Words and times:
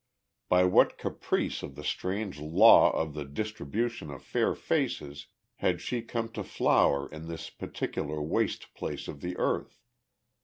By 0.49 0.63
what 0.63 0.97
caprice 0.97 1.61
of 1.61 1.75
the 1.75 1.83
strange 1.83 2.39
law 2.39 2.89
of 2.89 3.13
the 3.13 3.23
distribution 3.23 4.09
of 4.09 4.23
fair 4.23 4.55
faces 4.55 5.27
had 5.57 5.79
she 5.79 6.01
come 6.01 6.29
to 6.29 6.43
flower 6.43 7.07
in 7.11 7.27
this 7.27 7.51
particular 7.51 8.19
waste 8.19 8.73
place 8.73 9.07
of 9.07 9.21
the 9.21 9.37
earth? 9.37 9.79